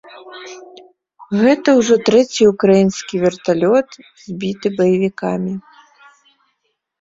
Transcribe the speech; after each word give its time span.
Гэта 1.41 1.69
ўжо 1.79 1.95
трэці 2.07 2.43
ўкраінскі 2.51 3.15
верталёт, 3.25 3.87
збіты 4.31 4.67
баевікамі. 4.81 5.53